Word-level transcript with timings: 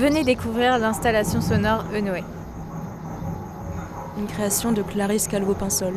Venez 0.00 0.24
découvrir 0.24 0.78
l'installation 0.78 1.42
sonore 1.42 1.84
Enoé. 1.94 2.24
Une 4.16 4.26
création 4.26 4.72
de 4.72 4.80
Clarisse 4.80 5.28
Calvo-Pinsol. 5.28 5.92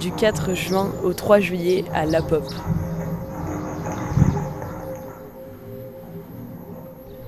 Du 0.00 0.10
4 0.10 0.54
juin 0.54 0.90
au 1.04 1.12
3 1.12 1.40
juillet 1.40 1.84
à 1.92 2.06
La 2.06 2.22
Pop. 2.22 2.44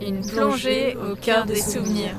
Une 0.00 0.26
plongée 0.26 0.96
au 0.96 1.14
cœur 1.14 1.44
des 1.44 1.56
souvenirs. 1.56 2.16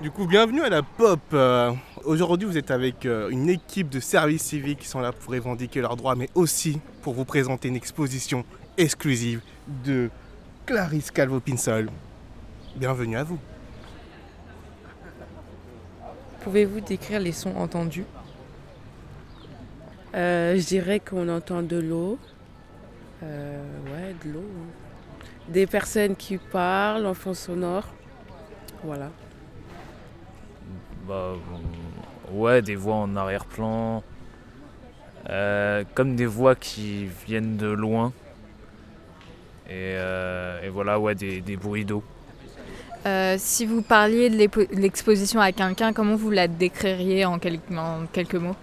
Du 0.00 0.12
coup, 0.12 0.28
bienvenue 0.28 0.62
à 0.62 0.68
la 0.68 0.82
Pop. 0.84 1.18
Euh, 1.32 1.72
Aujourd'hui, 2.06 2.46
vous 2.46 2.56
êtes 2.56 2.70
avec 2.70 3.04
euh, 3.04 3.30
une 3.30 3.48
équipe 3.50 3.88
de 3.88 3.98
services 3.98 4.42
civiques 4.44 4.78
qui 4.78 4.86
sont 4.86 5.00
là 5.00 5.10
pour 5.10 5.32
revendiquer 5.32 5.80
leurs 5.80 5.96
droits, 5.96 6.14
mais 6.14 6.30
aussi 6.36 6.80
pour 7.02 7.14
vous 7.14 7.24
présenter 7.24 7.66
une 7.66 7.74
exposition 7.74 8.44
exclusive 8.78 9.40
de 9.84 10.08
Clarisse 10.66 11.10
Calvo-Pinsol. 11.10 11.90
Bienvenue 12.76 13.16
à 13.16 13.24
vous. 13.24 13.40
Pouvez-vous 16.42 16.80
décrire 16.80 17.18
les 17.18 17.32
sons 17.32 17.56
entendus? 17.56 18.04
Euh, 20.14 20.56
je 20.56 20.64
dirais 20.64 21.00
qu'on 21.00 21.28
entend 21.28 21.64
de 21.64 21.76
l'eau. 21.76 22.20
Euh, 23.24 23.64
ouais, 23.86 24.14
de 24.24 24.32
l'eau. 24.32 24.44
hein. 24.44 25.24
Des 25.48 25.66
personnes 25.66 26.14
qui 26.14 26.38
parlent 26.38 27.06
en 27.06 27.14
fond 27.14 27.34
sonore. 27.34 27.88
Voilà. 28.84 29.10
Bah, 31.08 31.34
ouais, 32.32 32.62
des 32.62 32.76
voix 32.76 32.96
en 32.96 33.16
arrière-plan. 33.16 34.02
Euh, 35.28 35.82
comme 35.94 36.14
des 36.14 36.26
voix 36.26 36.54
qui 36.54 37.08
viennent 37.26 37.56
de 37.56 37.66
loin. 37.66 38.12
Et, 39.68 39.72
euh, 39.98 40.62
et 40.62 40.68
voilà, 40.68 41.00
ouais, 41.00 41.14
des, 41.16 41.40
des 41.40 41.56
bruits 41.56 41.84
d'eau. 41.84 42.04
Euh, 43.06 43.36
si 43.38 43.66
vous 43.66 43.82
parliez 43.82 44.30
de 44.30 44.36
l'exposition 44.72 45.40
à 45.40 45.50
quelqu'un, 45.52 45.92
comment 45.92 46.16
vous 46.16 46.30
la 46.30 46.46
décririez 46.48 47.24
en, 47.24 47.38
quel- 47.38 47.60
en 47.76 48.06
quelques 48.12 48.36
mots? 48.36 48.56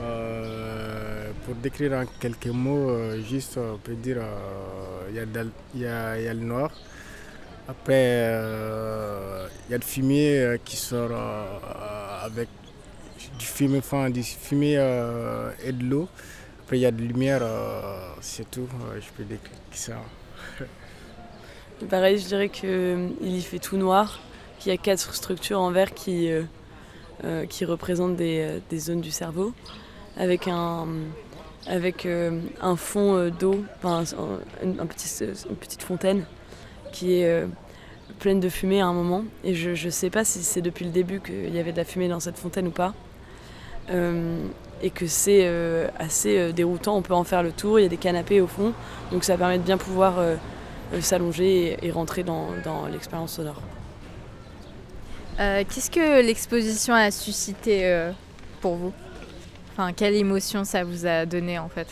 Euh, 0.00 1.30
pour 1.44 1.54
décrire 1.54 1.92
en 1.92 2.04
quelques 2.18 2.46
mots, 2.48 2.90
euh, 2.90 3.20
juste 3.22 3.56
on 3.58 3.78
peut 3.78 3.94
dire 3.94 4.16
euh, 4.18 5.08
il 5.10 5.16
y, 5.16 5.18
a 5.20 5.26
de- 5.26 5.50
il 5.74 5.80
y 5.82 5.86
a- 5.86 6.18
il 6.18 6.24
y 6.24 6.28
a 6.28 6.34
le 6.34 6.40
noir. 6.40 6.70
Après, 7.68 7.92
euh, 7.94 9.46
il 9.68 9.72
y 9.72 9.74
a 9.74 9.78
le 9.78 9.84
fumier 9.84 10.38
euh, 10.40 10.56
qui 10.64 10.76
sort 10.76 11.10
euh, 11.12 11.44
avec 12.24 12.48
du 13.38 13.44
fumier, 13.46 13.78
enfin, 13.78 14.10
du 14.10 14.22
fumier 14.22 14.76
euh, 14.78 15.50
et 15.64 15.72
de 15.72 15.84
l'eau. 15.84 16.08
Après, 16.64 16.78
il 16.78 16.82
y 16.82 16.86
a 16.86 16.90
de 16.90 17.02
lumière, 17.02 17.40
euh, 17.42 18.08
c'est 18.20 18.50
tout. 18.50 18.68
euh, 18.92 19.00
je 19.00 19.08
peux 19.16 19.24
décrire 19.24 19.52
ça. 19.72 19.96
Pareil, 21.90 22.18
je 22.18 22.26
dirais 22.26 22.48
qu'il 22.48 23.14
y 23.20 23.42
fait 23.42 23.58
tout 23.58 23.76
noir, 23.76 24.20
qu'il 24.58 24.70
y 24.72 24.74
a 24.74 24.78
quatre 24.78 25.14
structures 25.14 25.60
en 25.60 25.70
verre 25.70 25.92
qui, 25.92 26.30
euh, 26.30 26.42
euh, 27.24 27.46
qui 27.46 27.64
représentent 27.64 28.16
des, 28.16 28.40
euh, 28.40 28.58
des 28.70 28.78
zones 28.78 29.00
du 29.00 29.10
cerveau, 29.10 29.52
avec 30.16 30.48
un, 30.48 30.86
avec, 31.66 32.06
euh, 32.06 32.40
un 32.60 32.76
fond 32.76 33.16
euh, 33.16 33.30
d'eau, 33.30 33.64
enfin, 33.82 34.04
un- 34.18 34.64
une 34.66 34.76
petite 34.86 35.82
fontaine 35.82 36.24
qui 36.92 37.14
est 37.20 37.28
euh, 37.28 37.46
pleine 38.18 38.40
de 38.40 38.48
fumée 38.48 38.80
à 38.80 38.86
un 38.86 38.92
moment. 38.92 39.24
Et 39.44 39.54
je 39.54 39.70
ne 39.70 39.90
sais 39.90 40.10
pas 40.10 40.24
si 40.24 40.42
c'est 40.42 40.62
depuis 40.62 40.84
le 40.84 40.90
début 40.90 41.20
qu'il 41.20 41.54
y 41.54 41.58
avait 41.58 41.72
de 41.72 41.76
la 41.76 41.84
fumée 41.84 42.08
dans 42.08 42.20
cette 42.20 42.38
fontaine 42.38 42.66
ou 42.66 42.72
pas. 42.72 42.94
Euh, 43.90 44.38
et 44.82 44.90
que 44.90 45.06
c'est 45.06 45.42
euh, 45.42 45.88
assez 45.98 46.38
euh, 46.38 46.52
déroutant, 46.52 46.96
on 46.96 47.02
peut 47.02 47.14
en 47.14 47.24
faire 47.24 47.42
le 47.42 47.52
tour, 47.52 47.78
il 47.78 47.82
y 47.82 47.86
a 47.86 47.88
des 47.88 47.98
canapés 47.98 48.40
au 48.40 48.46
fond, 48.46 48.72
donc 49.12 49.24
ça 49.24 49.36
permet 49.36 49.58
de 49.58 49.62
bien 49.62 49.76
pouvoir 49.76 50.14
s'allonger 51.00 51.72
et, 51.82 51.86
et 51.86 51.90
rentrer 51.90 52.22
dans, 52.22 52.48
dans 52.64 52.86
l'expérience 52.86 53.34
sonore. 53.34 53.60
Euh, 55.38 55.64
Qu'est-ce 55.68 55.90
que 55.90 56.22
l'exposition 56.24 56.94
a 56.94 57.10
suscité 57.10 57.86
euh, 57.86 58.12
pour 58.60 58.76
vous? 58.76 58.92
Enfin, 59.72 59.92
quelle 59.92 60.14
émotion 60.14 60.64
ça 60.64 60.84
vous 60.84 61.04
a 61.06 61.26
donné 61.26 61.58
en 61.58 61.68
fait? 61.68 61.88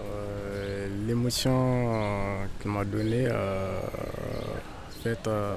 Euh, 0.00 0.88
L'émotion 1.06 1.50
euh, 1.52 2.44
qu'il 2.60 2.70
m'a 2.70 2.84
donnée, 2.84 3.26
euh, 3.28 3.80
fait, 5.02 5.26
euh, 5.26 5.54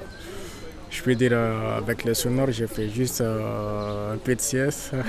je 0.96 1.04
peux 1.04 1.16
dire 1.16 1.32
euh, 1.34 1.78
avec 1.78 2.06
le 2.06 2.14
sonore, 2.14 2.52
j'ai 2.52 2.68
fait 2.68 2.90
juste 2.90 3.20
euh, 3.20 4.14
un 4.14 4.18
peu 4.18 4.36
de 4.36 4.42
sieste. 4.42 4.92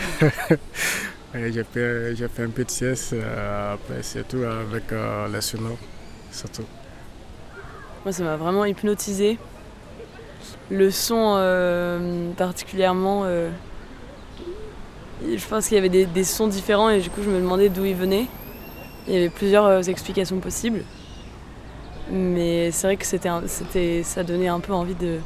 J'ai 1.34 1.64
fait, 1.64 2.42
un 2.42 2.48
peu 2.48 2.64
de 2.64 2.70
sieste, 2.70 3.12
après 3.12 4.00
c'est 4.00 4.26
tout 4.26 4.42
avec 4.42 4.91
euh, 4.91 5.28
le 5.28 5.41
sonore, 5.42 5.76
surtout. 6.32 6.64
Moi, 8.04 8.12
ça 8.12 8.24
m'a 8.24 8.36
vraiment 8.36 8.64
hypnotisé. 8.64 9.36
Le 10.70 10.91
son, 10.91 12.32
particulièrement, 12.38 13.26
je 15.20 15.47
pense 15.47 15.68
qu'il 15.68 15.74
y 15.74 15.78
avait 15.78 15.91
des, 15.91 16.06
des 16.06 16.24
sons 16.24 16.47
différents 16.47 16.88
et 16.88 17.00
du 17.00 17.10
coup, 17.10 17.20
je 17.22 17.28
me 17.28 17.38
demandais 17.38 17.68
d'où 17.68 17.84
ils 17.84 17.94
venaient. 17.94 18.28
Il 19.06 19.12
y 19.12 19.16
avait 19.18 19.28
plusieurs 19.28 19.86
explications 19.91 20.38
possibles. 20.38 20.84
Mais 22.10 22.70
c'est 22.70 22.86
vrai 22.86 22.96
que 22.96 23.04
c'était, 23.04 23.28
c'était, 23.46 24.02
ça 24.02 24.22
donnait 24.22 24.48
un 24.48 24.60
peu 24.60 24.72
envie 24.72 24.94
de. 24.94 25.18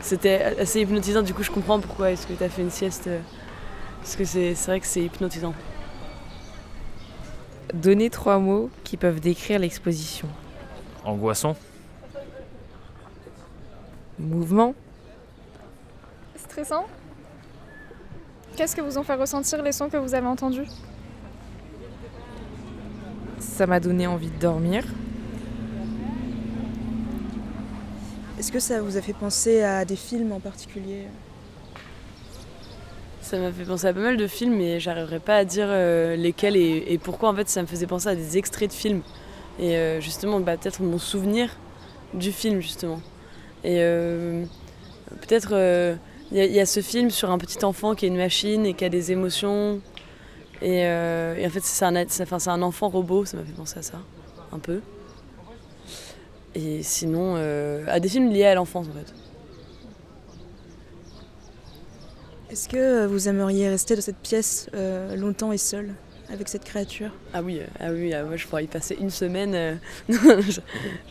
C'était 0.00 0.42
assez 0.60 0.80
hypnotisant, 0.80 1.22
du 1.22 1.34
coup, 1.34 1.42
je 1.42 1.50
comprends 1.50 1.80
pourquoi 1.80 2.10
est-ce 2.12 2.26
que 2.26 2.32
tu 2.32 2.42
as 2.44 2.48
fait 2.48 2.62
une 2.62 2.70
sieste. 2.70 3.08
euh, 3.08 3.20
Parce 4.00 4.16
que 4.16 4.24
c'est, 4.24 4.54
c'est 4.54 4.70
vrai 4.70 4.80
que 4.80 4.86
c'est 4.86 5.02
hypnotisant. 5.02 5.52
Donnez 7.74 8.10
trois 8.10 8.38
mots 8.38 8.70
qui 8.84 8.96
peuvent 8.96 9.20
décrire 9.20 9.58
l'exposition. 9.58 10.28
Angoissant 11.04 11.56
Mouvement, 14.18 14.74
Stressant 16.36 16.86
Qu'est-ce 18.56 18.76
que 18.76 18.82
vous 18.82 18.98
ont 18.98 19.02
fait 19.02 19.14
ressentir 19.14 19.62
les 19.62 19.72
sons 19.72 19.88
que 19.88 19.96
vous 19.96 20.14
avez 20.14 20.26
entendus? 20.26 20.66
Ça 23.38 23.66
m'a 23.66 23.80
donné 23.80 24.06
envie 24.06 24.30
de 24.30 24.38
dormir. 24.38 24.84
Est-ce 28.40 28.52
que 28.52 28.58
ça 28.58 28.80
vous 28.80 28.96
a 28.96 29.02
fait 29.02 29.12
penser 29.12 29.62
à 29.62 29.84
des 29.84 29.96
films 29.96 30.32
en 30.32 30.40
particulier? 30.40 31.02
Ça 33.20 33.38
m'a 33.38 33.52
fait 33.52 33.64
penser 33.64 33.86
à 33.86 33.92
pas 33.92 34.00
mal 34.00 34.16
de 34.16 34.26
films, 34.26 34.56
mais 34.56 34.80
j'arriverai 34.80 35.20
pas 35.20 35.36
à 35.36 35.44
dire 35.44 35.66
euh, 35.68 36.16
lesquels 36.16 36.56
et, 36.56 36.98
pourquoi. 37.04 37.28
En 37.28 37.34
fait, 37.34 37.50
ça 37.50 37.60
me 37.60 37.66
faisait 37.66 37.86
penser 37.86 38.08
à 38.08 38.14
des 38.14 38.38
extraits 38.38 38.70
de 38.70 38.74
films. 38.74 39.02
Et 39.58 39.76
euh, 39.76 40.00
justement, 40.00 40.40
bah, 40.40 40.56
peut-être 40.56 40.80
mon 40.80 40.96
souvenir 40.96 41.54
du 42.14 42.32
film, 42.32 42.62
justement. 42.62 43.02
Et 43.62 43.76
euh, 43.80 44.46
peut-être, 45.20 45.52
il 46.32 46.38
y, 46.38 46.60
a- 46.60 46.64
ce 46.64 46.80
film 46.80 47.10
sur 47.10 47.30
un 47.30 47.36
petit 47.36 47.62
enfant 47.62 47.94
qui 47.94 48.06
est 48.06 48.08
une 48.08 48.16
machine 48.16 48.64
et 48.64 48.72
qui 48.72 48.86
a 48.86 48.88
des 48.88 49.12
émotions. 49.12 49.82
Et, 50.62 50.86
en 50.86 51.50
fait, 51.50 51.62
c'est 51.62 51.84
un 51.84 52.62
enfant 52.62 52.88
robot, 52.88 53.26
ça 53.26 53.36
m'a 53.36 53.42
fait 53.42 53.52
penser 53.52 53.80
à 53.80 53.82
ça, 53.82 53.98
un 54.50 54.58
peu. 54.58 54.80
Et 56.54 56.82
sinon, 56.82 57.34
euh, 57.36 57.84
à 57.88 58.00
des 58.00 58.08
films 58.08 58.30
liés 58.30 58.44
à 58.46 58.54
l'enfance, 58.54 58.86
en 58.88 58.92
fait. 58.92 59.14
Est-ce 62.50 62.68
que 62.68 63.06
vous 63.06 63.28
aimeriez 63.28 63.68
rester 63.68 63.94
dans 63.94 64.02
cette 64.02 64.16
pièce 64.18 64.68
euh, 64.74 65.14
longtemps 65.16 65.52
et 65.52 65.58
seul 65.58 65.90
avec 66.32 66.48
cette 66.48 66.64
créature? 66.64 67.10
Ah 67.32 67.42
oui, 67.42 67.60
euh, 67.60 67.66
ah 67.78 67.92
oui, 67.92 68.12
ah, 68.12 68.24
moi 68.24 68.36
je 68.36 68.46
pourrais 68.46 68.64
y 68.64 68.66
passer 68.66 68.96
une 69.00 69.10
semaine. 69.10 69.54
euh, 69.54 69.74
non, 70.08 70.40
je, 70.40 70.50
je 70.52 70.60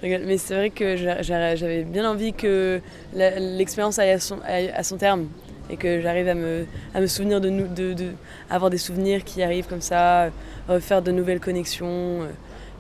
rigole. 0.02 0.24
Mais 0.26 0.38
c'est 0.38 0.54
vrai 0.56 0.70
que 0.70 0.98
j'a- 0.98 1.22
j'a- 1.22 1.56
j'avais 1.56 1.84
bien 1.84 2.10
envie 2.10 2.34
que 2.34 2.82
l'expérience 3.14 4.00
aille 4.00 4.12
à 4.12 4.20
son, 4.20 4.40
aille 4.46 4.70
à 4.76 4.84
son 4.84 4.98
terme 4.98 5.28
et 5.70 5.78
que 5.78 6.02
j'arrive 6.02 6.28
à 6.28 6.36
me, 6.36 6.66
à 6.94 7.00
me 7.00 7.08
souvenir 7.08 7.40
de 7.40 7.50
nous, 7.50 7.68
de, 7.68 7.94
de- 7.94 8.12
avoir 8.50 8.70
des 8.70 8.78
souvenirs 8.78 9.24
qui 9.24 9.42
arrivent 9.42 9.68
comme 9.68 9.82
ça, 9.82 10.32
refaire 10.68 11.02
de 11.02 11.12
nouvelles 11.12 11.40
connexions, 11.40 12.28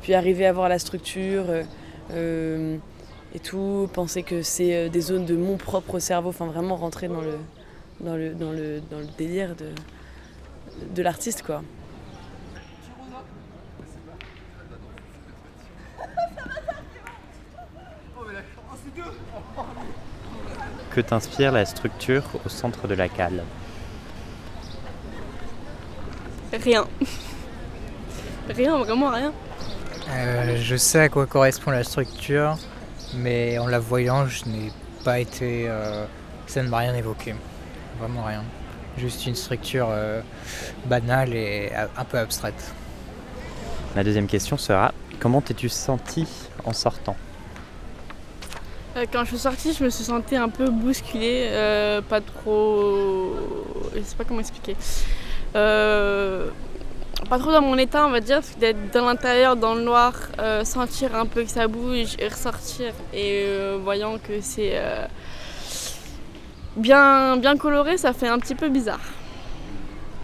puis 0.01 0.13
arriver 0.15 0.45
à 0.45 0.51
voir 0.51 0.67
la 0.67 0.79
structure 0.79 1.45
et 2.11 3.39
tout, 3.39 3.89
penser 3.93 4.23
que 4.23 4.41
c'est 4.41 4.75
euh, 4.75 4.89
des 4.89 5.01
zones 5.01 5.25
de 5.25 5.35
mon 5.35 5.57
propre 5.57 5.99
cerveau, 5.99 6.29
enfin 6.29 6.47
vraiment 6.47 6.75
rentrer 6.75 7.07
dans 7.07 7.21
le, 7.21 7.37
dans 7.99 8.15
le, 8.15 8.33
dans 8.33 8.51
le, 8.51 8.81
dans 8.89 8.99
le 8.99 9.07
délire 9.17 9.55
de, 9.55 9.69
de 10.95 11.01
l'artiste 11.03 11.43
quoi. 11.43 11.61
Que 20.91 21.01
t'inspire 21.01 21.51
la 21.51 21.65
structure 21.65 22.23
au 22.43 22.49
centre 22.49 22.87
de 22.87 22.95
la 22.95 23.07
cale? 23.07 23.43
Rien. 26.51 26.87
Rien, 28.49 28.77
vraiment 28.79 29.11
rien. 29.11 29.31
Euh, 30.11 30.57
je 30.61 30.75
sais 30.75 31.01
à 31.01 31.09
quoi 31.09 31.25
correspond 31.25 31.71
la 31.71 31.83
structure, 31.83 32.57
mais 33.15 33.57
en 33.59 33.67
la 33.67 33.79
voyant, 33.79 34.27
je 34.27 34.45
n'ai 34.45 34.71
pas 35.03 35.19
été. 35.19 35.65
euh, 35.67 36.05
ça 36.47 36.63
ne 36.63 36.69
m'a 36.69 36.77
rien 36.79 36.95
évoqué. 36.95 37.35
Vraiment 37.99 38.23
rien. 38.23 38.43
Juste 38.97 39.25
une 39.27 39.35
structure 39.35 39.87
euh, 39.89 40.21
banale 40.85 41.33
et 41.33 41.71
un 41.97 42.03
peu 42.05 42.17
abstraite. 42.17 42.73
La 43.95 44.03
deuxième 44.03 44.27
question 44.27 44.57
sera 44.57 44.93
Comment 45.19 45.41
t'es-tu 45.41 45.67
senti 45.67 46.25
en 46.63 46.71
sortant? 46.73 47.17
Quand 49.11 49.23
je 49.23 49.29
suis 49.29 49.37
sortie, 49.37 49.73
je 49.73 49.83
me 49.83 49.89
suis 49.89 50.03
sentie 50.03 50.35
un 50.35 50.49
peu 50.49 50.69
bousculée, 50.69 51.47
euh, 51.51 52.01
pas 52.01 52.21
trop. 52.21 53.35
Je 53.95 54.01
sais 54.01 54.15
pas 54.15 54.23
comment 54.23 54.39
expliquer. 54.39 54.75
Euh, 55.55 56.49
Pas 57.27 57.37
trop 57.37 57.51
dans 57.51 57.61
mon 57.61 57.77
état, 57.77 58.05
on 58.05 58.11
va 58.11 58.21
dire, 58.21 58.37
parce 58.37 58.51
que 58.51 58.59
d'être 58.59 58.91
dans 58.93 59.05
l'intérieur, 59.05 59.55
dans 59.55 59.75
le 59.75 59.81
noir, 59.81 60.13
euh, 60.39 60.63
sentir 60.63 61.15
un 61.15 61.25
peu 61.25 61.43
que 61.43 61.49
ça 61.49 61.67
bouge 61.67 62.15
et 62.17 62.27
ressortir, 62.27 62.93
et 63.13 63.43
euh, 63.45 63.77
voyant 63.83 64.17
que 64.17 64.41
c'est 64.41 64.71
euh, 64.73 65.05
bien, 66.75 67.37
bien 67.37 67.57
coloré, 67.57 67.97
ça 67.97 68.13
fait 68.13 68.27
un 68.27 68.39
petit 68.39 68.55
peu 68.55 68.69
bizarre. 68.69 69.01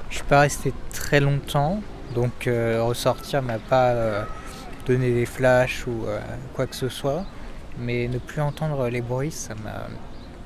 Je 0.10 0.16
suis 0.16 0.24
pas 0.24 0.42
resté 0.42 0.74
très 0.94 1.20
longtemps, 1.20 1.82
donc 2.14 2.48
euh, 2.48 2.82
ressortir 2.82 3.42
m'a 3.42 3.60
pas 3.60 3.90
euh, 3.90 4.24
donné 4.88 5.12
des 5.14 5.26
flashs 5.26 5.86
ou 5.88 6.06
euh, 6.08 6.20
quoi 6.54 6.68
que 6.68 6.76
ce 6.76 6.90
soit. 6.90 7.26
Mais 7.78 8.08
ne 8.08 8.18
plus 8.18 8.42
entendre 8.42 8.88
les 8.88 9.02
bruits, 9.02 9.32
ça 9.32 9.54
m'a 9.56 9.88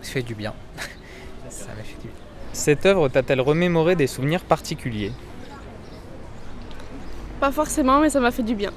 fait 0.01 0.23
du 0.23 0.33
bien. 0.33 0.53
ça 1.49 1.67
m'a 1.77 1.83
fait 1.83 2.01
du 2.01 2.07
bien. 2.07 2.17
Cette 2.53 2.87
œuvre 2.87 3.07
t'a-t-elle 3.09 3.41
remémoré 3.41 3.95
des 3.95 4.07
souvenirs 4.07 4.43
particuliers? 4.43 5.11
Pas 7.39 7.51
forcément, 7.51 7.99
mais 7.99 8.09
ça 8.09 8.19
m'a 8.19 8.31
fait 8.31 8.43
du 8.43 8.55
bien. 8.55 8.71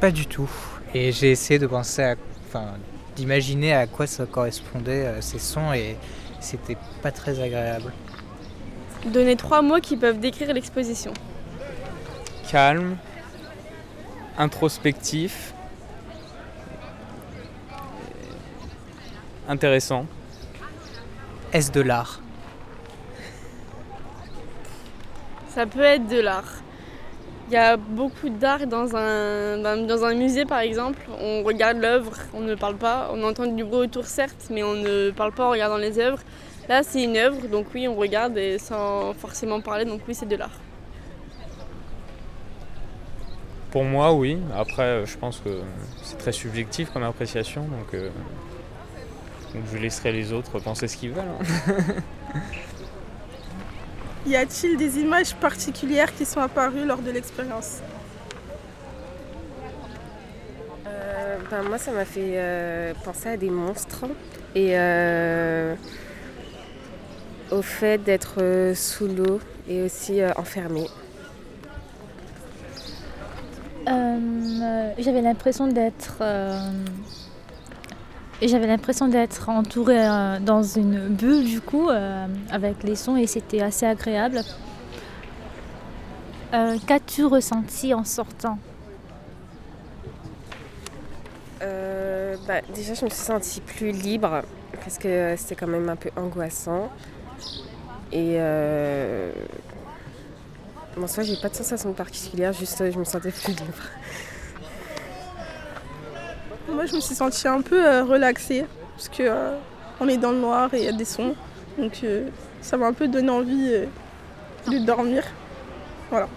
Pas 0.00 0.10
du 0.10 0.26
tout. 0.26 0.50
Et 0.94 1.12
j'ai 1.12 1.30
essayé 1.30 1.58
de 1.58 1.66
penser 1.66 2.02
à. 2.02 2.14
Enfin, 2.46 2.74
d'imaginer 3.16 3.72
à 3.72 3.86
quoi 3.86 4.06
ça 4.06 4.26
correspondait 4.26 5.06
euh, 5.06 5.20
ces 5.20 5.38
sons 5.38 5.72
et 5.72 5.96
c'était 6.38 6.76
pas 7.02 7.10
très 7.10 7.40
agréable. 7.40 7.92
Donner 9.06 9.36
trois 9.36 9.62
mots 9.62 9.80
qui 9.80 9.96
peuvent 9.96 10.20
décrire 10.20 10.52
l'exposition. 10.52 11.12
Calme, 12.50 12.96
introspectif, 14.38 15.54
intéressant. 19.48 20.06
Est-ce 21.52 21.72
de 21.72 21.80
l'art? 21.80 22.20
Ça 25.56 25.64
peut 25.64 25.80
être 25.80 26.06
de 26.06 26.20
l'art. 26.20 26.52
Il 27.48 27.54
y 27.54 27.56
a 27.56 27.78
beaucoup 27.78 28.28
d'art 28.28 28.66
dans 28.66 28.94
un, 28.94 29.56
dans, 29.56 30.04
un 30.04 30.14
musée 30.14 30.44
par 30.44 30.58
exemple. 30.58 31.00
On 31.18 31.42
regarde 31.44 31.78
l'œuvre, 31.78 32.12
on 32.34 32.40
ne 32.40 32.54
parle 32.54 32.76
pas. 32.76 33.10
On 33.14 33.22
entend 33.24 33.46
du 33.46 33.64
bruit 33.64 33.86
autour 33.86 34.04
certes, 34.04 34.48
mais 34.50 34.62
on 34.62 34.74
ne 34.74 35.12
parle 35.12 35.32
pas 35.32 35.46
en 35.46 35.50
regardant 35.52 35.78
les 35.78 35.98
œuvres. 35.98 36.18
Là 36.68 36.82
c'est 36.82 37.02
une 37.02 37.16
œuvre, 37.16 37.48
donc 37.48 37.68
oui 37.74 37.88
on 37.88 37.94
regarde 37.94 38.36
et 38.36 38.58
sans 38.58 39.14
forcément 39.14 39.62
parler, 39.62 39.86
donc 39.86 40.02
oui 40.06 40.14
c'est 40.14 40.28
de 40.28 40.36
l'art. 40.36 40.58
Pour 43.70 43.84
moi, 43.84 44.12
oui. 44.12 44.36
Après, 44.54 44.82
euh, 44.82 45.06
je 45.06 45.16
pense 45.16 45.40
que 45.40 45.62
c'est 46.02 46.18
très 46.18 46.32
subjectif 46.32 46.90
comme 46.90 47.02
appréciation, 47.02 47.62
donc, 47.62 47.94
euh, 47.94 48.10
je 49.72 49.78
laisserai 49.78 50.12
les 50.12 50.34
autres 50.34 50.58
penser 50.58 50.86
ce 50.86 50.98
qu'ils 50.98 51.12
veulent. 51.12 51.24
hein. 51.40 51.94
Y 54.26 54.34
a-t-il 54.34 54.76
des 54.76 54.98
images 54.98 55.36
particulières 55.36 56.12
qui 56.12 56.24
sont 56.24 56.40
apparues 56.40 56.84
lors 56.84 56.98
de 56.98 57.12
l'expérience? 57.12 57.78
Euh, 60.84 61.36
ben, 61.48 61.62
moi, 61.62 61.78
ça 61.78 61.92
m'a 61.92 62.04
fait 62.04 62.32
euh, 62.34 62.92
penser 63.04 63.28
à 63.28 63.36
des 63.36 63.50
monstres 63.50 64.04
et 64.56 64.76
euh, 64.76 65.76
au 67.52 67.62
fait 67.62 67.98
d'être 67.98 68.42
euh, 68.42 68.74
sous 68.74 69.06
l'eau 69.06 69.38
et 69.68 69.82
aussi 69.82 70.20
euh, 70.20 70.32
enfermé. 70.36 70.86
Euh, 73.88 74.90
j'avais 74.98 75.22
l'impression 75.22 75.68
d'être 75.68 76.20
euh, 78.42 78.48
j'avais 78.48 78.66
l'impression 78.66 79.08
d'être 79.08 79.48
entourée 79.48 80.06
euh, 80.06 80.38
dans 80.40 80.62
une 80.62 81.08
bulle 81.08 81.44
du 81.44 81.60
coup 81.60 81.88
euh, 81.88 82.26
avec 82.50 82.82
les 82.82 82.96
sons 82.96 83.16
et 83.16 83.26
c'était 83.26 83.62
assez 83.62 83.86
agréable. 83.86 84.42
Euh, 86.54 86.76
Qu'as-tu 86.86 87.24
ressenti 87.24 87.94
en 87.94 88.04
sortant? 88.04 88.58
Bah, 92.46 92.60
déjà, 92.72 92.94
je 92.94 93.04
me 93.04 93.10
suis 93.10 93.24
sentie 93.24 93.60
plus 93.60 93.90
libre 93.90 94.42
parce 94.84 94.98
que 94.98 95.34
c'était 95.36 95.56
quand 95.56 95.66
même 95.66 95.88
un 95.88 95.96
peu 95.96 96.10
angoissant. 96.14 96.92
Et 98.12 98.38
en 100.96 101.06
soi, 101.08 101.24
j'ai 101.24 101.36
pas 101.36 101.48
de 101.48 101.56
sensation 101.56 101.92
particulière, 101.92 102.52
juste 102.52 102.88
je 102.92 102.96
me 102.96 103.04
sentais 103.04 103.32
plus 103.32 103.48
libre. 103.48 103.82
Moi, 106.68 106.84
je 106.86 106.96
me 106.96 107.00
suis 107.00 107.14
sentie 107.14 107.46
un 107.46 107.60
peu 107.60 107.86
euh, 107.86 108.02
relaxée 108.02 108.66
parce 108.96 109.08
que 109.08 109.22
euh, 109.22 109.56
on 110.00 110.08
est 110.08 110.16
dans 110.16 110.32
le 110.32 110.38
noir 110.38 110.74
et 110.74 110.78
il 110.78 110.84
y 110.84 110.88
a 110.88 110.92
des 110.92 111.04
sons. 111.04 111.34
Donc, 111.78 112.00
euh, 112.02 112.28
ça 112.60 112.76
m'a 112.76 112.86
un 112.86 112.92
peu 112.92 113.06
donné 113.06 113.30
envie 113.30 113.72
de 114.66 114.78
dormir. 114.78 115.22
Voilà. 116.10 116.28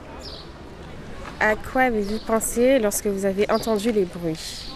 À 1.40 1.56
quoi 1.56 1.84
avez-vous 1.84 2.20
pensé 2.20 2.78
lorsque 2.78 3.08
vous 3.08 3.26
avez 3.26 3.50
entendu 3.50 3.92
les 3.92 4.06
bruits? 4.06 4.72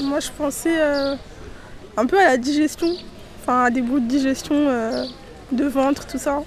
Moi, 0.00 0.20
je 0.20 0.30
pensais 0.30 0.80
un 1.96 2.06
peu 2.06 2.18
à 2.18 2.28
la 2.28 2.36
digestion, 2.36 2.88
enfin 3.40 3.64
à 3.64 3.70
des 3.70 3.82
bruits 3.82 4.02
de 4.02 4.08
digestion, 4.08 5.06
de 5.52 5.64
ventre, 5.64 6.06
tout 6.06 6.18
ça. 6.18 6.42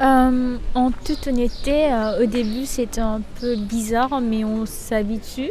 Euh, 0.00 0.58
En 0.74 0.92
toute 0.92 1.26
honnêteté, 1.26 1.92
euh, 1.92 2.22
au 2.22 2.26
début 2.26 2.66
c'était 2.66 3.00
un 3.00 3.20
peu 3.40 3.56
bizarre, 3.56 4.20
mais 4.20 4.44
on 4.44 4.64
s'habitue. 4.64 5.50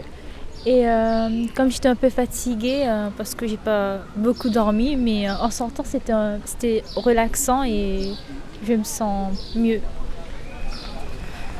Et 0.65 0.87
euh, 0.87 1.45
comme 1.55 1.69
j'étais 1.69 1.89
un 1.89 1.95
peu 1.95 2.09
fatiguée 2.09 2.85
parce 3.17 3.35
que 3.35 3.47
j'ai 3.47 3.57
pas 3.57 3.99
beaucoup 4.15 4.49
dormi, 4.49 4.95
mais 4.95 5.29
en 5.29 5.49
sortant 5.49 5.83
c'était 5.85 6.83
relaxant 6.95 7.63
et 7.63 8.13
je 8.65 8.73
me 8.73 8.83
sens 8.83 9.55
mieux. 9.55 9.81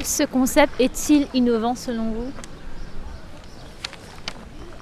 Ce 0.04 0.24
concept 0.24 0.74
est-il 0.80 1.28
innovant 1.34 1.76
selon 1.76 2.06
vous? 2.12 2.32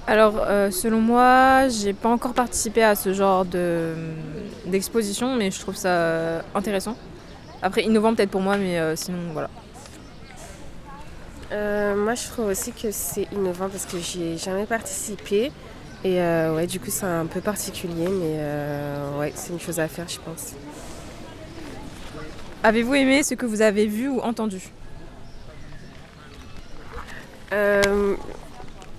Alors, 0.08 0.34
selon 0.72 1.01
moi, 1.01 1.68
j'ai 1.68 1.94
pas 1.94 2.10
encore 2.10 2.34
participé 2.34 2.84
à 2.84 2.96
ce 2.96 3.13
genre 3.13 3.44
de, 3.46 3.94
d'exposition, 4.68 5.36
mais 5.36 5.50
je 5.51 5.60
trouve 5.60 5.75
ça 5.75 6.44
intéressant. 6.53 6.96
Après, 7.65 7.81
innovant 7.81 8.13
peut-être 8.13 8.29
pour 8.29 8.41
moi, 8.41 8.57
mais 8.57 8.77
euh, 8.77 8.95
sinon, 8.95 9.34
voilà. 9.34 9.50
Euh, 11.51 11.95
Moi, 11.95 12.13
je 12.13 12.27
trouve 12.27 12.45
aussi 12.45 12.72
que 12.72 12.91
c'est 12.91 13.27
innovant 13.31 13.69
parce 13.69 13.88
que 13.88 13.98
j'y 13.98 14.22
ai 14.22 14.38
jamais 14.38 14.67
participé. 14.67 15.51
Et 16.03 16.22
euh, 16.22 16.55
ouais, 16.55 16.67
du 16.67 16.79
coup, 16.79 16.91
c'est 16.91 17.07
un 17.07 17.25
peu 17.25 17.41
particulier, 17.41 18.07
mais 18.07 18.36
euh, 18.38 19.17
ouais, 19.17 19.34
c'est 19.34 19.51
une 19.51 19.60
chose 19.60 19.79
à 19.79 19.88
faire, 19.88 20.07
je 20.07 20.19
pense. 20.19 20.53
Avez-vous 22.62 22.93
aimé 22.93 23.24
ce 23.24 23.34
que 23.34 23.48
vous 23.48 23.63
avez 23.63 23.88
vu 23.88 24.10
ou 24.10 24.19
entendu? 24.19 24.62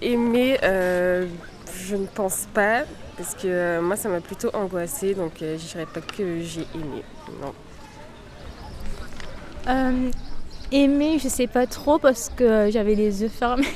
Aimer, 0.03 0.59
je 0.61 1.95
ne 1.95 2.07
pense 2.07 2.49
pas, 2.53 2.83
parce 3.17 3.37
que 3.37 3.79
moi, 3.79 3.95
ça 3.95 4.09
m'a 4.09 4.21
plutôt 4.21 4.51
angoissée, 4.55 5.15
donc 5.15 5.35
je 5.41 5.55
dirais 5.55 5.87
pas 5.87 6.01
que 6.01 6.41
j'ai 6.43 6.67
aimé. 6.75 7.05
Non. 7.41 7.55
Euh, 9.69 10.11
Aimer, 10.73 11.19
je 11.19 11.29
sais 11.29 11.47
pas 11.47 11.67
trop 11.67 11.99
parce 11.99 12.31
que 12.35 12.71
j'avais 12.71 12.95
les 12.95 13.23
yeux 13.23 13.29
fermés. 13.29 13.67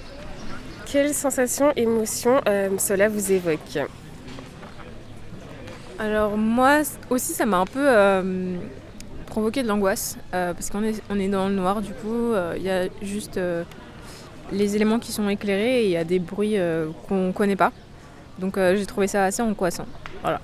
Quelle 0.86 1.14
sensation, 1.14 1.72
émotion 1.76 2.40
euh, 2.48 2.70
cela 2.78 3.08
vous 3.08 3.32
évoque? 3.32 3.78
Alors 5.98 6.36
moi 6.36 6.80
aussi 7.10 7.32
ça 7.32 7.44
m'a 7.46 7.58
un 7.58 7.66
peu 7.66 7.86
euh, 7.86 8.56
provoqué 9.26 9.62
de 9.62 9.68
l'angoisse 9.68 10.16
euh, 10.32 10.54
parce 10.54 10.70
qu'on 10.70 10.82
est, 10.82 11.02
on 11.10 11.20
est 11.20 11.28
dans 11.28 11.48
le 11.48 11.54
noir 11.54 11.82
du 11.82 11.92
coup 11.92 12.32
euh, 12.32 12.54
il 12.56 12.62
y 12.62 12.70
a 12.70 12.88
juste 13.02 13.36
euh, 13.36 13.64
les 14.50 14.76
éléments 14.76 14.98
qui 14.98 15.12
sont 15.12 15.28
éclairés 15.28 15.82
et 15.82 15.84
il 15.84 15.90
y 15.90 15.98
a 15.98 16.04
des 16.04 16.18
bruits 16.18 16.58
euh, 16.58 16.88
qu'on 17.06 17.32
connaît 17.32 17.56
pas. 17.56 17.72
Donc 18.38 18.56
euh, 18.56 18.76
j'ai 18.76 18.86
trouvé 18.86 19.06
ça 19.06 19.24
assez 19.24 19.42
angoissant. 19.42 19.86
Voilà. 20.22 20.40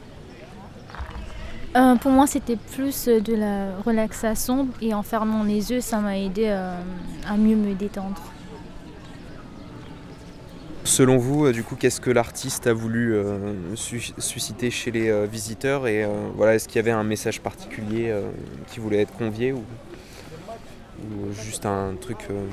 Euh, 1.76 1.94
pour 1.96 2.10
moi, 2.10 2.26
c'était 2.26 2.56
plus 2.56 3.06
de 3.06 3.34
la 3.34 3.76
relaxation 3.84 4.68
et 4.80 4.94
en 4.94 5.02
fermant 5.02 5.42
les 5.44 5.70
yeux, 5.72 5.80
ça 5.80 5.98
m'a 5.98 6.18
aidé 6.18 6.46
euh, 6.46 6.80
à 7.28 7.36
mieux 7.36 7.56
me 7.56 7.74
détendre. 7.74 8.22
Selon 10.84 11.16
vous, 11.18 11.46
euh, 11.46 11.52
du 11.52 11.64
coup, 11.64 11.74
qu'est-ce 11.76 12.00
que 12.00 12.10
l'artiste 12.10 12.66
a 12.68 12.72
voulu 12.72 13.14
euh, 13.14 13.74
su- 13.74 14.12
susciter 14.18 14.70
chez 14.70 14.90
les 14.92 15.08
euh, 15.10 15.26
visiteurs 15.26 15.86
et 15.88 16.04
euh, 16.04 16.08
voilà, 16.36 16.54
est-ce 16.54 16.68
qu'il 16.68 16.76
y 16.76 16.78
avait 16.78 16.92
un 16.92 17.02
message 17.04 17.40
particulier 17.40 18.08
euh, 18.10 18.30
qui 18.68 18.78
voulait 18.80 19.02
être 19.02 19.12
convié 19.12 19.52
ou, 19.52 19.62
juste 21.32 21.66
un 21.66 21.94
truc 22.00 22.18
euh, 22.30 22.46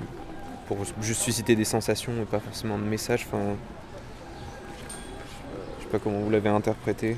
pour 0.68 0.78
juste 1.02 1.22
susciter 1.22 1.56
des 1.56 1.64
sensations 1.66 2.14
et 2.22 2.26
pas 2.26 2.40
forcément 2.40 2.78
de 2.78 2.84
message 2.84 3.26
Enfin, 3.28 3.56
je 5.80 5.84
sais 5.84 5.90
pas 5.90 6.00
comment 6.00 6.20
vous 6.20 6.30
l'avez 6.30 6.50
interprété. 6.50 7.18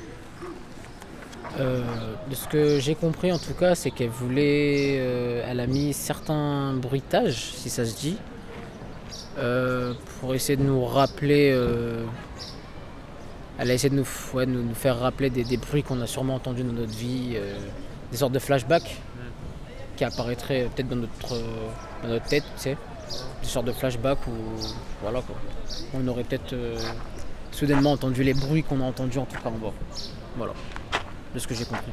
Euh, 1.58 1.82
de 2.28 2.34
ce 2.34 2.46
que 2.48 2.78
j'ai 2.80 2.94
compris 2.94 3.32
en 3.32 3.38
tout 3.38 3.54
cas, 3.54 3.74
c'est 3.74 3.90
qu'elle 3.90 4.10
voulait. 4.10 4.98
euh, 4.98 5.46
elle 5.48 5.60
a 5.60 5.66
mis 5.66 5.92
certains 5.92 6.74
bruitages, 6.74 7.52
si 7.54 7.70
ça 7.70 7.86
se 7.86 7.96
dit, 7.96 8.18
euh, 9.38 9.94
pour 10.20 10.34
essayer 10.34 10.56
de 10.56 10.62
nous 10.62 10.84
rappeler. 10.84 11.56
elle 13.58 13.70
a 13.70 13.74
essayé 13.74 13.90
de 13.90 13.94
nous, 13.94 14.74
faire 14.74 14.98
rappeler 14.98 15.30
des, 15.30 15.56
bruits 15.56 15.82
qu'on 15.82 16.00
a 16.02 16.06
sûrement 16.06 16.34
entendus 16.34 16.62
dans 16.62 16.74
notre 16.74 16.92
vie, 16.92 17.36
des 18.10 18.18
sortes 18.18 18.32
de 18.32 18.38
flashbacks 18.38 19.00
qui 19.96 20.04
apparaîtraient 20.04 20.68
peut-être 20.74 20.88
dans 20.88 20.96
notre, 20.96 21.34
dans 22.02 22.08
notre 22.08 22.26
tête, 22.26 22.44
tu 22.56 22.62
sais. 22.62 22.76
Des 23.40 23.48
sortes 23.48 23.66
de 23.66 23.72
flashbacks 23.72 24.26
où. 24.26 24.32
Voilà 25.00 25.22
quoi. 25.22 25.36
On 25.94 26.06
aurait 26.08 26.24
peut-être 26.24 26.54
soudainement 27.50 27.92
entendu 27.92 28.22
les 28.22 28.34
bruits 28.34 28.62
qu'on 28.62 28.80
a 28.82 28.84
entendus 28.84 29.18
en 29.18 29.24
tout 29.24 29.40
cas 29.40 29.48
en 29.48 29.52
bas. 29.52 29.72
Voilà. 30.36 30.52
De 31.36 31.38
ce 31.38 31.46
que 31.46 31.54
j'ai 31.54 31.66
compris. 31.66 31.92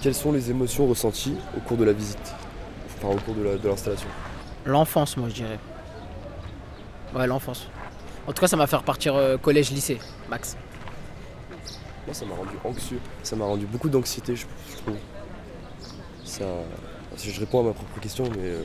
Quelles 0.00 0.14
sont 0.14 0.32
les 0.32 0.50
émotions 0.50 0.86
ressenties 0.86 1.36
au 1.54 1.60
cours 1.60 1.76
de 1.76 1.84
la 1.84 1.92
visite 1.92 2.34
Enfin, 2.96 3.08
au 3.14 3.18
cours 3.20 3.34
de 3.34 3.42
la- 3.42 3.56
de 3.58 3.68
l'installation 3.68 4.08
L'enfance, 4.64 5.18
moi, 5.18 5.28
je 5.28 5.34
dirais. 5.34 5.58
Ouais, 7.14 7.26
l'enfance. 7.26 7.68
En 8.26 8.32
tout 8.32 8.40
cas, 8.40 8.46
ça 8.48 8.56
m'a 8.56 8.66
fait 8.66 8.76
repartir 8.76 9.14
euh, 9.16 9.36
collège-lycée, 9.36 9.98
max. 10.30 10.56
Moi, 12.06 12.14
ça 12.14 12.24
m'a 12.24 12.34
rendu 12.36 12.56
anxieux. 12.64 13.00
Ça 13.22 13.36
m'a 13.36 13.44
rendu 13.44 13.66
beaucoup 13.66 13.90
d'anxiété, 13.90 14.34
je, 14.34 14.46
je 14.70 14.76
trouve. 14.78 14.96
Ça... 16.24 16.44
si 17.16 17.30
Je 17.32 17.40
réponds 17.40 17.60
à 17.60 17.64
ma 17.64 17.72
propre 17.74 18.00
question, 18.00 18.24
mais. 18.30 18.44
euh, 18.44 18.62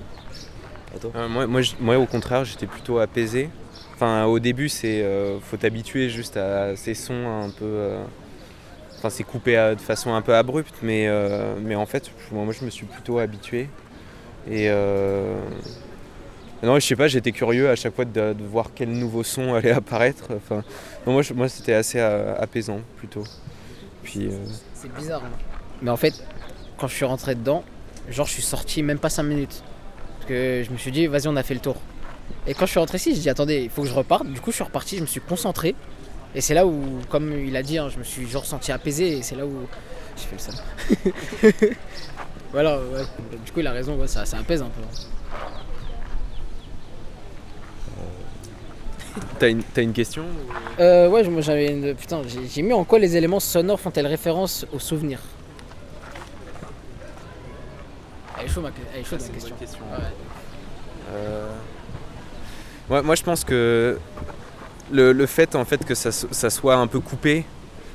à 0.95 0.97
toi 0.97 1.11
Euh, 1.15 1.27
moi, 1.27 1.45
moi, 1.81 1.97
au 1.97 2.05
contraire, 2.05 2.45
j'étais 2.45 2.67
plutôt 2.67 2.99
apaisé. 2.99 3.49
Enfin, 3.95 4.23
au 4.23 4.39
début, 4.39 4.69
c'est 4.69 5.03
euh, 5.03 5.41
faut 5.41 5.57
t'habituer 5.57 6.07
juste 6.09 6.37
à 6.37 6.77
ces 6.77 6.93
sons 6.93 7.27
un 7.43 7.49
peu. 7.49 7.65
Enfin, 9.01 9.09
c'est 9.09 9.23
coupé 9.23 9.55
de 9.75 9.81
façon 9.81 10.13
un 10.13 10.21
peu 10.21 10.35
abrupte, 10.35 10.75
mais, 10.83 11.07
euh, 11.07 11.55
mais 11.59 11.73
en 11.73 11.87
fait, 11.87 12.11
moi, 12.31 12.53
je 12.53 12.63
me 12.63 12.69
suis 12.69 12.85
plutôt 12.85 13.17
habitué. 13.17 13.67
Et 14.47 14.69
euh, 14.69 15.39
non, 16.61 16.75
je 16.75 16.85
sais 16.85 16.95
pas, 16.95 17.07
j'étais 17.07 17.31
curieux 17.31 17.67
à 17.67 17.75
chaque 17.75 17.95
fois 17.95 18.05
de, 18.05 18.35
voir 18.39 18.69
quel 18.75 18.89
nouveau 18.91 19.23
son 19.23 19.53
allait 19.55 19.71
apparaître. 19.71 20.25
Enfin, 20.35 20.63
moi, 21.07 21.23
je- 21.23 21.33
moi, 21.33 21.49
c'était 21.49 21.73
assez 21.73 21.97
euh, 21.99 22.35
apaisant 22.37 22.81
plutôt. 22.97 23.23
Puis. 24.03 24.29
C'est 24.75 24.93
bizarre. 24.93 25.23
hein. 25.25 25.37
Mais 25.81 25.89
en 25.89 25.97
fait, 25.97 26.23
quand 26.77 26.87
je 26.87 26.93
suis 26.93 27.05
rentré 27.05 27.33
dedans, 27.33 27.63
genre, 28.07 28.27
je 28.27 28.33
suis 28.33 28.43
sorti 28.43 28.83
même 28.83 28.99
pas 28.99 29.09
5 29.09 29.23
minutes. 29.23 29.63
Parce 30.17 30.29
que 30.29 30.61
je 30.63 30.69
me 30.69 30.77
suis 30.77 30.91
dit, 30.91 31.07
vas-y, 31.07 31.27
on 31.27 31.35
a 31.37 31.41
fait 31.43 31.55
le 31.55 31.59
tour. 31.59 31.77
Et 32.45 32.53
quand 32.53 32.67
je 32.67 32.71
suis 32.71 32.79
rentré 32.79 32.97
ici, 32.97 33.15
j'ai 33.15 33.21
dit, 33.21 33.29
attendez, 33.31 33.63
il 33.63 33.69
faut 33.71 33.81
que 33.81 33.87
je 33.87 33.93
reparte. 33.95 34.27
Du 34.27 34.39
coup, 34.41 34.51
je 34.51 34.57
suis 34.57 34.63
reparti, 34.63 34.97
je 34.97 35.01
me 35.01 35.07
suis 35.07 35.21
concentré. 35.21 35.73
Et 36.33 36.41
c'est 36.41 36.53
là 36.53 36.65
où, 36.65 36.81
comme 37.09 37.33
il 37.45 37.55
a 37.57 37.63
dit, 37.63 37.77
hein, 37.77 37.89
je 37.89 37.97
me 37.99 38.03
suis 38.03 38.27
genre 38.27 38.45
senti 38.45 38.71
apaisé. 38.71 39.17
Et 39.17 39.21
c'est 39.21 39.35
là 39.35 39.45
où 39.45 39.51
j'ai 40.17 40.27
fait 40.27 40.35
le 40.35 41.61
seul. 41.61 41.69
voilà, 42.53 42.77
ouais. 42.77 43.01
Du 43.45 43.51
coup, 43.51 43.59
il 43.59 43.67
a 43.67 43.71
raison, 43.71 43.95
ouais, 43.97 44.07
ça, 44.07 44.25
ça 44.25 44.37
apaise 44.37 44.61
un 44.61 44.69
peu. 44.69 44.81
hein. 44.81 45.05
T'as 49.39 49.49
une, 49.49 49.61
t'as 49.63 49.81
une 49.81 49.91
question 49.91 50.23
Euh, 50.79 51.09
ouais, 51.09 51.23
moi 51.27 51.41
j'avais 51.41 51.67
une. 51.73 51.93
Putain, 51.95 52.21
j'ai 52.27 52.47
j'ai 52.47 52.61
mis 52.61 52.71
en 52.71 52.85
quoi 52.85 52.97
les 52.97 53.17
éléments 53.17 53.41
sonores 53.41 53.79
font-elles 53.79 54.07
référence 54.07 54.65
aux 54.71 54.79
souvenirs? 54.79 55.19
Elle 58.39 58.45
est 58.45 58.49
chaude 58.49 58.63
ma, 58.63 58.69
elle 58.93 59.01
est 59.01 59.05
Ah, 59.05 59.17
question. 59.17 59.49
bonne 59.49 59.57
question. 59.59 59.79
Ouais. 59.91 60.03
Euh, 61.11 61.49
ouais, 62.89 63.01
moi 63.01 63.15
je 63.15 63.23
pense 63.23 63.43
que 63.43 63.99
le, 64.91 65.13
le 65.13 65.25
fait 65.25 65.55
en 65.55 65.65
fait 65.65 65.85
que 65.85 65.95
ça, 65.95 66.11
ça 66.11 66.49
soit 66.49 66.75
un 66.75 66.87
peu 66.87 66.99
coupé, 66.99 67.45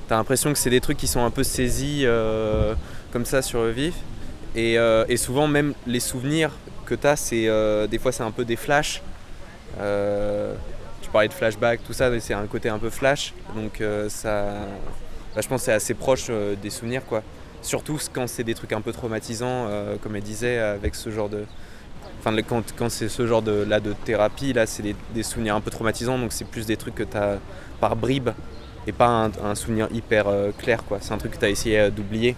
t'as 0.09 0.17
l'impression 0.17 0.53
que 0.53 0.59
c'est 0.59 0.71
des 0.71 0.81
trucs 0.81 0.97
qui 0.97 1.07
sont 1.07 1.25
un 1.25 1.31
peu 1.31 1.43
saisis 1.43 2.03
euh, 2.05 2.75
comme 3.13 3.25
ça 3.25 3.43
sur 3.43 3.63
le 3.63 3.71
vif. 3.71 3.95
Et, 4.55 4.79
euh, 4.79 5.05
et 5.09 5.17
souvent 5.17 5.47
même 5.49 5.75
les 5.87 6.01
souvenirs 6.01 6.51
que 6.87 6.95
t'as, 6.95 7.17
c'est 7.17 7.47
euh, 7.49 7.87
des 7.87 7.99
fois 7.99 8.13
c'est 8.13 8.23
un 8.23 8.31
peu 8.31 8.45
des 8.45 8.57
flashs. 8.57 9.03
Tu 11.03 11.11
parlais 11.11 11.29
de 11.29 11.35
flashback, 11.35 11.85
tout 11.85 11.93
ça, 11.93 12.11
c'est 12.21 12.35
un 12.35 12.47
côté 12.47 12.69
un 12.69 12.79
peu 12.79 12.91
flash. 12.91 13.35
Donc 13.55 13.83
ça, 14.09 14.45
bah, 15.35 15.41
je 15.41 15.49
pense 15.49 15.63
c'est 15.63 15.73
assez 15.73 15.95
proche 15.95 16.31
des 16.63 16.71
souvenirs 16.71 17.05
quoi. 17.07 17.23
Surtout 17.63 17.99
quand 18.13 18.29
c'est 18.29 18.45
des 18.45 18.55
trucs 18.55 18.73
un 18.73 18.81
peu 18.81 18.93
traumatisants, 18.93 19.69
comme 20.03 20.17
elle 20.17 20.23
disait, 20.23 20.59
avec 20.59 20.95
ce 20.95 21.11
genre 21.11 21.29
de, 21.29 21.45
Enfin, 22.27 22.43
quand, 22.43 22.63
quand 22.77 22.89
c'est 22.91 23.09
ce 23.09 23.25
genre 23.25 23.41
de, 23.43 23.63
là, 23.63 23.79
de 23.79 23.93
thérapie, 23.93 24.53
là, 24.53 24.67
c'est 24.67 24.83
des, 24.83 24.97
des 25.15 25.23
souvenirs 25.23 25.55
un 25.55 25.61
peu 25.61 25.71
traumatisants, 25.71 26.19
donc 26.19 26.33
c'est 26.33 26.45
plus 26.45 26.67
des 26.67 26.77
trucs 26.77 26.97
que 26.97 27.05
tu 27.05 27.17
as 27.17 27.39
par 27.81 27.95
bribes 27.95 28.31
et 28.89 28.93
pas 28.93 29.07
un, 29.07 29.31
un 29.45 29.55
souvenir 29.55 29.87
hyper 29.93 30.27
euh, 30.27 30.51
clair. 30.51 30.83
quoi. 30.85 30.99
C'est 31.01 31.13
un 31.13 31.19
truc 31.19 31.33
que 31.33 31.39
tu 31.39 31.45
as 31.45 31.51
essayé 31.51 31.79
euh, 31.79 31.91
d'oublier. 31.91 32.35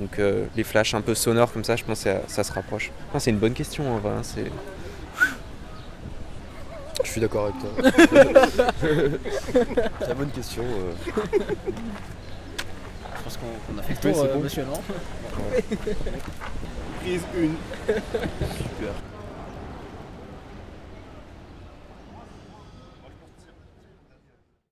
Donc 0.00 0.18
euh, 0.18 0.46
les 0.56 0.64
flashs 0.64 0.94
un 0.94 1.00
peu 1.00 1.14
sonores 1.14 1.52
comme 1.52 1.62
ça, 1.62 1.76
je 1.76 1.84
pense 1.84 1.98
que 2.02 2.10
ça, 2.10 2.20
ça 2.26 2.42
se 2.42 2.52
rapproche. 2.52 2.90
Non, 3.14 3.20
c'est 3.20 3.30
une 3.30 3.38
bonne 3.38 3.52
question 3.54 3.88
en 3.94 3.98
vrai. 3.98 4.10
hein, 4.18 4.22
c'est... 4.22 4.50
Je 7.04 7.08
suis 7.08 7.20
d'accord 7.20 7.44
avec 7.44 7.58
toi. 7.60 7.70
C'est 10.00 10.08
la 10.08 10.14
bonne 10.14 10.30
question. 10.30 10.62
euh. 10.64 10.92
Je 13.16 13.22
pense 13.22 13.36
qu'on 13.36 13.72
qu'on 13.74 13.78
a 13.78 13.82
fait 13.82 13.94
le 14.08 14.12
tour, 14.12 14.24
euh, 14.24 14.34
bon. 14.34 14.40
monsieur, 14.40 14.64
non? 14.64 14.80
Ouais. 15.52 15.64
Prise 17.00 17.22
une. 17.36 17.54
yapıyor. 18.82 19.21